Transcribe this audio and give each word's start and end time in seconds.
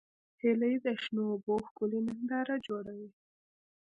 هیلۍ 0.41 0.75
د 0.85 0.87
شنو 1.03 1.23
اوبو 1.33 1.55
ښکلې 1.67 1.99
ننداره 2.07 2.55
جوړوي 2.67 3.09